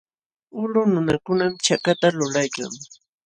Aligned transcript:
Ullqu 0.61 0.83
nunakunam 0.91 1.53
chakata 1.65 2.07
lulaykan. 2.17 2.71